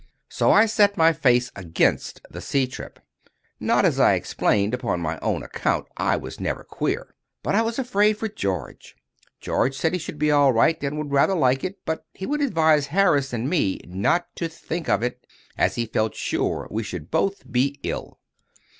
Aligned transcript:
So 0.29 0.51
I 0.51 0.65
set 0.65 0.97
my 0.97 1.13
face 1.13 1.51
against 1.55 2.21
the 2.27 2.41
sea 2.41 2.65
trip. 2.65 2.97
Not, 3.59 3.85
as 3.85 3.99
I 3.99 4.15
explained, 4.15 4.73
upon 4.73 4.99
my 4.99 5.19
own 5.19 5.43
account. 5.43 5.85
I 5.95 6.17
was 6.17 6.39
never 6.39 6.63
queer. 6.63 7.13
But 7.43 7.53
I 7.53 7.61
was 7.61 7.77
afraid 7.77 8.17
for 8.17 8.27
George. 8.27 8.95
George 9.39 9.77
said 9.77 9.93
he 9.93 9.99
should 9.99 10.17
be 10.17 10.31
all 10.31 10.53
right, 10.53 10.81
and 10.83 10.97
would 10.97 11.11
rather 11.11 11.35
like 11.35 11.63
it, 11.63 11.77
but 11.85 12.03
he 12.15 12.25
would 12.25 12.41
advise 12.41 12.87
Harris 12.87 13.31
and 13.31 13.47
me 13.47 13.79
not 13.85 14.25
to 14.37 14.49
think 14.49 14.89
of 14.89 15.03
it, 15.03 15.27
as 15.55 15.75
he 15.75 15.85
felt 15.85 16.15
sure 16.15 16.67
we 16.71 16.81
should 16.81 17.11
both 17.11 17.43
be 17.51 17.79
ill. 17.83 18.17